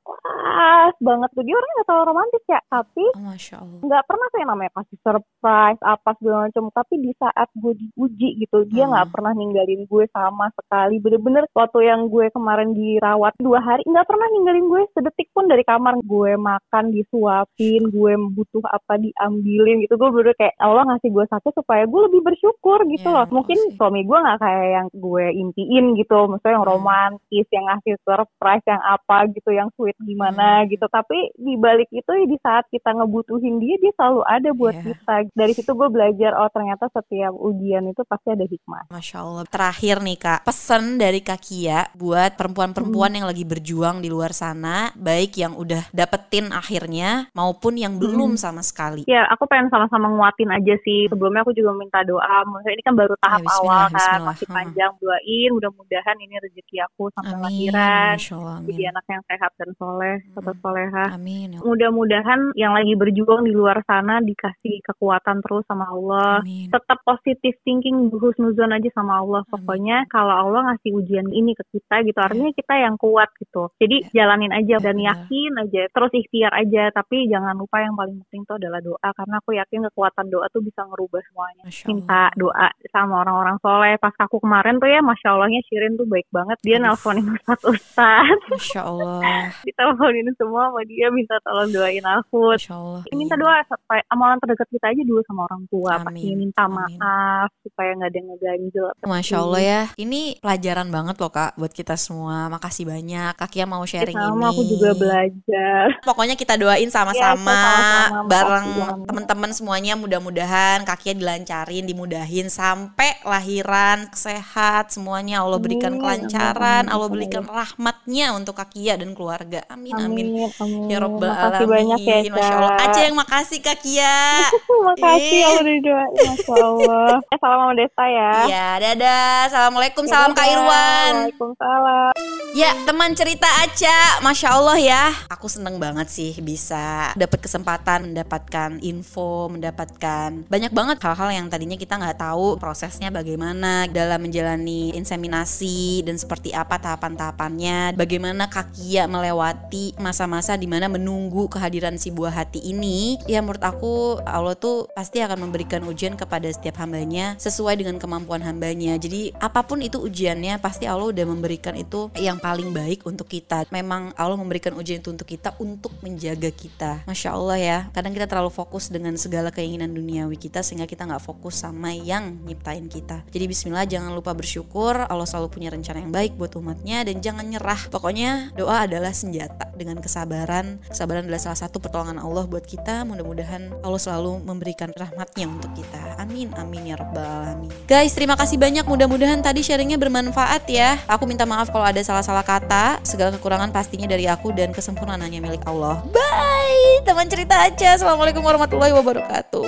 ikhlas 0.00 0.94
banget. 0.98 1.28
Tuh 1.30 1.44
dia 1.44 1.54
orangnya 1.54 1.76
gak 1.76 1.86
terlalu 1.86 2.06
romantis 2.06 2.44
ya 2.46 2.60
tapi 2.66 3.04
Oh, 3.10 3.34
nggak 3.80 4.04
pernah 4.04 4.26
tuh 4.28 4.38
yang 4.38 4.50
namanya 4.50 4.72
kasih 4.76 4.98
surprise 5.00 5.80
apa 5.82 6.10
segala 6.16 6.38
macam. 6.46 6.64
Tapi 6.70 6.94
di 6.98 7.12
saat 7.14 7.48
gue 7.52 7.72
diuji 7.74 8.28
gitu 8.38 8.58
dia 8.66 8.84
Hmm. 8.84 8.92
nggak 8.92 9.08
pernah 9.10 9.32
ninggalin 9.32 9.82
gue 9.84 10.04
sama 10.10 10.46
sekali. 10.52 10.96
Bener-bener 10.98 11.44
waktu 11.52 11.78
yang 11.84 12.06
gue 12.06 12.26
kemarin 12.30 12.70
dirawat 12.72 13.34
dua 13.38 13.60
hari 13.60 13.82
nggak 13.84 14.06
pernah 14.06 14.26
ninggalin 14.30 14.66
gue 14.66 14.82
sedetik 14.92 15.28
pun 15.30 15.46
dari 15.46 15.62
kamar. 15.62 15.94
Gue 16.02 16.34
makan 16.34 16.90
disuapin 16.90 17.82
gue 17.86 18.12
butuh 18.32 18.64
apa 18.66 18.96
diambilin 18.96 19.84
gitu. 19.84 19.94
Gue 19.94 20.10
bener 20.10 20.34
kayak 20.34 20.56
Allah 20.58 20.84
ngasih 20.86 21.10
gue 21.10 21.24
satu 21.26 21.48
supaya 21.52 21.84
gue 21.84 22.00
lebih 22.06 22.22
bersyukur 22.22 22.82
gitu 22.86 23.02
Ya, 23.02 23.14
loh. 23.14 23.26
Mungkin 23.30 23.58
makasih. 23.58 23.76
suami 23.76 24.00
gue 24.02 24.18
nggak 24.18 24.38
kayak 24.38 24.66
yang 24.70 24.86
gue 24.92 25.24
impiin 25.34 25.84
gitu. 25.96 26.18
Maksudnya 26.26 26.52
yang 26.52 26.64
Hmm. 26.64 26.72
romantis 26.72 27.46
yang 27.50 27.64
ngasih 27.66 27.94
surprise 28.02 28.64
yang 28.64 28.82
apa 28.82 29.16
gitu 29.30 29.50
yang 29.50 29.68
sweet 29.74 29.89
gimana 29.98 30.46
Hmm. 30.58 30.68
gitu. 30.68 30.86
Tapi 30.86 31.18
di 31.34 31.54
balik 31.56 31.88
itu 31.90 32.06
ya 32.06 32.24
di 32.24 32.38
saat 32.38 32.64
kita 32.66 32.90
ngebutuhin 32.92 33.58
dia 33.58 33.76
dia 33.76 33.92
selalu 33.92 34.20
ada 34.24 34.50
buat 34.52 34.72
Iya. 34.72 34.84
kita. 34.86 35.14
Dari 35.32 35.52
situ 35.52 35.70
gue 35.70 35.88
belajar 35.88 36.36
oh 36.36 36.48
ternyata 36.48 36.86
setiap 36.88 37.32
ujian 37.32 37.86
itu 37.86 38.02
pasti 38.04 38.28
ada 38.30 38.44
hikmah. 38.44 38.82
Masya 38.88 39.16
Allah. 39.18 39.44
Terakhir 39.46 39.96
nih 39.98 40.16
kak, 40.16 40.40
pesan 40.42 40.96
dari 40.96 41.20
Kak 41.20 41.40
Kia 41.40 41.88
buat 41.92 42.34
perempuan-perempuan 42.34 43.12
yang 43.12 43.24
lagi 43.24 43.42
berjuang 43.42 43.98
di 43.98 44.08
luar 44.08 44.30
sana, 44.30 44.90
baik 44.94 45.34
yang 45.34 45.54
udah 45.54 45.88
dapetin 45.90 46.50
akhirnya 46.50 47.28
maupun 47.32 47.74
yang 47.74 47.96
belum 47.96 48.34
sama 48.34 48.60
sekali. 48.60 49.02
ya 49.06 49.24
aku 49.26 49.46
pengen 49.46 49.68
sama-sama 49.68 50.06
nguatin 50.08 50.50
aja 50.50 50.74
sih. 50.80 51.06
Sebelumnya 51.06 51.40
aku 51.40 51.52
juga 51.52 51.72
minta 51.72 52.02
doa. 52.02 52.42
Maksudnya 52.42 52.74
ini 52.74 52.82
kan 52.82 52.94
baru 52.94 53.14
tahap 53.16 53.38
Ya, 53.38 53.44
bismillah, 53.44 53.64
awal 53.64 53.80
kan. 53.80 53.94
bismillah. 53.94 54.26
masih 54.26 54.46
Hmm. 54.46 54.56
panjang 54.56 54.92
doain. 54.96 55.48
Mudah-mudahan 55.50 56.16
ini 56.18 56.34
rezeki 56.36 56.76
aku 56.82 57.02
sampai 57.10 57.36
lahiran. 57.36 58.14
Jadi 58.62 58.82
anak 58.84 59.04
yang 59.06 59.22
sehat 59.24 59.50
dan 59.56 59.70
soleh 59.80 60.20
serta 60.30 60.52
Hmm. 60.52 60.60
soleha 60.60 61.04
Amin. 61.10 61.48
ya 61.50 61.60
mudah-mudahan 61.62 62.52
yang 62.54 62.72
lagi 62.72 62.92
berjuang 62.92 63.42
di 63.42 63.50
luar 63.50 63.80
sana 63.82 64.20
dikasih 64.20 64.84
kekuatan 64.84 65.40
terus 65.40 65.64
sama 65.64 65.88
Allah 65.88 66.44
Amin. 66.44 66.68
tetap 66.68 67.00
positif 67.00 67.56
thinking 67.62 68.12
husnuzon 68.12 68.70
aja 68.70 68.92
sama 68.92 69.18
Allah 69.18 69.40
Amin. 69.40 69.50
pokoknya 69.50 69.96
kalau 70.06 70.36
Allah 70.38 70.60
ngasih 70.68 70.92
ujian 70.94 71.26
ini 71.30 71.52
ke 71.52 71.64
kita 71.70 72.04
gitu 72.04 72.18
artinya 72.18 72.52
kita 72.52 72.74
yang 72.76 72.94
kuat 72.96 73.32
gitu 73.34 73.72
jadi 73.76 73.96
Ya. 74.12 74.22
jalanin 74.22 74.52
aja 74.52 74.76
dan 74.78 74.94
benar. 74.94 75.08
yakin 75.16 75.52
aja 75.58 75.82
terus 75.88 76.12
ikhtiar 76.12 76.52
aja 76.52 76.92
tapi 76.92 77.24
jangan 77.26 77.56
lupa 77.56 77.80
yang 77.80 77.94
paling 77.94 78.20
penting 78.22 78.42
itu 78.42 78.52
adalah 78.54 78.80
doa 78.80 79.08
karena 79.10 79.36
aku 79.38 79.50
yakin 79.52 79.80
kekuatan 79.86 80.26
doa 80.28 80.44
tuh 80.48 80.60
bisa 80.60 80.84
ngerubah 80.84 81.24
semuanya 81.24 81.64
minta 81.86 82.28
doa 82.34 82.68
sama 82.88 83.22
orang-orang 83.22 83.56
soleh 83.58 83.96
pas 83.96 84.12
aku 84.18 84.36
kemarin 84.38 84.76
tuh 84.76 84.86
ya 84.86 85.00
masya 85.00 85.32
Allahnya 85.32 85.62
Shirin 85.64 85.94
tuh 85.94 86.04
baik 86.04 86.28
banget 86.28 86.58
dia 86.60 86.76
Aduh. 86.76 86.90
nelponin 86.90 87.24
ustadz 87.30 87.64
ustadz 87.64 88.42
Masya 88.50 88.82
Allah. 88.82 89.22
diteleponin 89.70 90.28
semua 90.36 90.70
sama 90.70 90.82
dia 90.84 91.06
minta 91.14 91.36
tolong 91.46 91.70
doain 91.70 92.04
aku 92.04 92.58
Masya 92.58 92.74
Allah. 92.74 93.02
minta 93.14 93.34
doa 93.38 93.62
supaya 93.66 94.02
amalan 94.10 94.36
terdekat 94.42 94.68
kita 94.70 94.86
aja 94.90 95.02
dulu 95.06 95.20
sama 95.24 95.40
orang 95.46 95.62
tua 95.70 95.92
pasti 96.02 96.28
minta 96.34 96.66
Amin. 96.66 96.98
maaf 96.98 97.48
supaya 97.62 97.90
nggak 97.96 98.08
ada 98.10 98.18
yang 98.18 98.28
ngeganjel 98.34 98.88
Masya 99.06 99.36
Allah 99.40 99.60
ya. 99.62 99.82
Ini 99.96 100.20
pelajaran 100.42 100.88
banget 100.90 101.16
loh 101.18 101.32
kak 101.32 101.54
buat 101.56 101.72
kita 101.72 101.94
semua. 101.94 102.50
Makasih 102.52 102.84
banyak. 102.88 103.32
Kak 103.38 103.50
Kia 103.50 103.66
mau 103.66 103.82
sharing 103.86 104.16
sama 104.16 104.50
ini. 104.50 104.52
aku 104.52 104.62
juga 104.66 104.90
belajar 104.94 105.84
Pokoknya 106.02 106.34
kita 106.34 106.54
doain 106.58 106.90
sama-sama 106.90 107.30
sama-sama. 107.40 108.26
bareng 108.26 108.68
teman-teman 109.06 109.50
semuanya 109.54 109.94
mudah-mudahan 109.94 110.82
kakinya 110.84 111.16
dilancarin, 111.20 111.84
dimudahin 111.86 112.46
sampai 112.48 113.20
lahiran 113.22 114.08
sehat 114.14 114.90
semuanya 114.94 115.42
Allah 115.44 115.60
berikan 115.60 115.98
kelancaran, 116.00 116.88
amin, 116.88 116.92
Allah 116.92 117.08
berikan 117.10 117.44
rahmatnya 117.46 118.32
untuk 118.34 118.56
kakia 118.58 118.96
dan 118.96 119.12
keluarga. 119.14 119.59
Amin 119.68 119.92
amin. 119.92 120.26
amin 120.26 120.50
amin 120.56 120.82
Ya 120.86 120.98
Robbal 120.98 121.28
makasih 121.28 121.56
Alamin. 121.60 121.70
banyak 121.70 122.00
ya 122.00 122.16
Masya 122.26 122.54
Allah. 122.54 122.70
Kak. 122.70 122.84
Aceh 122.86 123.02
yang 123.02 123.16
makasih 123.16 123.58
Kakia. 123.60 124.16
makasih 124.88 125.34
Ih. 125.34 125.44
Allah 125.44 125.64
didoain 125.66 126.14
Masya 126.22 126.54
Allah 126.56 127.10
Eh, 127.26 127.38
salam 127.38 127.58
sama 127.60 127.74
Desta 127.74 128.04
ya 128.06 128.30
Iya, 128.46 128.66
dadah. 128.80 129.30
Assalamualaikum, 129.46 130.04
salam 130.04 130.32
Kak. 130.32 130.46
Irwan. 130.46 131.12
Waalaikumsalam 131.26 132.12
Ya, 132.50 132.74
teman 132.82 133.14
cerita 133.14 133.46
Aca, 133.62 134.18
Masya 134.26 134.48
Allah 134.50 134.78
ya. 134.82 135.04
Aku 135.30 135.46
seneng 135.46 135.78
banget 135.78 136.10
sih 136.10 136.34
bisa 136.42 137.14
dapat 137.14 137.46
kesempatan 137.46 138.10
mendapatkan 138.10 138.74
info, 138.82 139.46
mendapatkan 139.46 140.50
banyak 140.50 140.74
banget 140.74 140.98
hal-hal 140.98 141.30
yang 141.30 141.46
tadinya 141.46 141.78
kita 141.78 141.94
nggak 141.94 142.18
tahu 142.18 142.58
prosesnya 142.58 143.14
bagaimana 143.14 143.86
dalam 143.86 144.26
menjalani 144.26 144.90
inseminasi 144.98 146.02
dan 146.02 146.18
seperti 146.18 146.50
apa 146.50 146.82
tahapan-tahapannya. 146.82 147.94
Bagaimana 147.94 148.50
Kakia 148.50 149.06
melewati 149.06 149.94
masa-masa 150.02 150.58
di 150.58 150.66
mana 150.66 150.90
menunggu 150.90 151.46
kehadiran 151.46 152.02
si 152.02 152.10
buah 152.10 152.34
hati 152.34 152.66
ini. 152.66 153.14
Ya 153.30 153.46
menurut 153.46 153.62
aku 153.62 154.18
Allah 154.26 154.58
tuh 154.58 154.90
pasti 154.90 155.22
akan 155.22 155.46
memberikan 155.46 155.86
ujian 155.86 156.18
kepada 156.18 156.50
setiap 156.50 156.82
hambanya 156.82 157.38
sesuai 157.38 157.78
dengan 157.78 158.02
kemampuan 158.02 158.42
hambanya. 158.42 158.98
Jadi 158.98 159.38
apa 159.38 159.62
pun 159.62 159.78
itu 159.86 160.02
ujiannya 160.02 160.58
pasti 160.58 160.90
Allah 160.90 161.14
udah 161.14 161.26
memberikan 161.30 161.78
itu 161.78 162.10
yang 162.18 162.39
paling 162.40 162.72
baik 162.72 163.04
untuk 163.04 163.28
kita. 163.28 163.68
Memang 163.68 164.16
Allah 164.16 164.34
memberikan 164.40 164.72
ujian 164.74 164.98
itu 165.04 165.12
untuk 165.12 165.28
kita 165.28 165.52
untuk 165.60 165.92
menjaga 166.00 166.48
kita. 166.48 167.04
Masya 167.04 167.36
Allah 167.36 167.58
ya. 167.60 167.78
Kadang 167.92 168.16
kita 168.16 168.26
terlalu 168.26 168.48
fokus 168.48 168.88
dengan 168.88 169.14
segala 169.20 169.52
keinginan 169.52 169.92
duniawi 169.92 170.40
kita 170.40 170.64
sehingga 170.64 170.88
kita 170.88 171.04
nggak 171.04 171.20
fokus 171.20 171.60
sama 171.60 171.92
yang 171.92 172.40
nyiptain 172.48 172.88
kita. 172.88 173.22
Jadi 173.28 173.44
Bismillah 173.44 173.84
jangan 173.84 174.16
lupa 174.16 174.32
bersyukur. 174.32 174.96
Allah 175.06 175.28
selalu 175.28 175.52
punya 175.52 175.68
rencana 175.68 176.00
yang 176.00 176.10
baik 176.10 176.34
buat 176.40 176.56
umatnya 176.56 177.04
dan 177.04 177.20
jangan 177.20 177.44
nyerah. 177.44 177.92
Pokoknya 177.92 178.50
doa 178.56 178.88
adalah 178.88 179.12
senjata 179.12 179.68
dengan 179.76 180.00
kesabaran. 180.00 180.80
Kesabaran 180.88 181.28
adalah 181.28 181.42
salah 181.44 181.60
satu 181.60 181.76
pertolongan 181.78 182.16
Allah 182.16 182.48
buat 182.48 182.64
kita. 182.64 183.04
Mudah-mudahan 183.04 183.84
Allah 183.84 184.00
selalu 184.00 184.40
memberikan 184.42 184.88
rahmatnya 184.96 185.46
untuk 185.46 185.76
kita. 185.76 186.16
Amin 186.16 186.48
amin 186.56 186.92
ya 186.92 186.96
rabbal 186.96 187.20
alamin. 187.22 187.70
Guys 187.84 188.16
terima 188.16 188.34
kasih 188.40 188.56
banyak. 188.56 188.88
Mudah-mudahan 188.88 189.44
tadi 189.44 189.60
sharingnya 189.60 190.00
bermanfaat 190.00 190.64
ya. 190.72 190.96
Aku 191.04 191.28
minta 191.28 191.44
maaf 191.44 191.68
kalau 191.68 191.84
ada 191.84 192.00
salah-salah 192.30 192.46
kata. 192.46 192.86
Segala 193.02 193.30
kekurangan 193.34 193.74
pastinya 193.74 194.06
dari 194.06 194.30
aku 194.30 194.54
dan 194.54 194.70
kesempurnaan 194.70 195.18
hanya 195.18 195.42
milik 195.42 195.66
Allah. 195.66 195.98
Bye 196.14 197.02
teman 197.02 197.26
cerita 197.26 197.58
aja. 197.58 197.98
Assalamualaikum 197.98 198.38
warahmatullahi 198.46 198.94
wabarakatuh. 198.94 199.66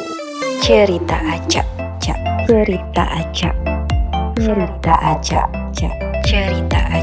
Cerita 0.63 1.19
acak, 1.27 1.67
cak. 1.99 2.19
Cerita 2.47 3.03
acak. 3.11 3.55
Cerita 4.39 4.95
acak, 5.03 5.47
cak. 5.75 5.95
cerita 6.23 6.79
aja. 6.87 7.02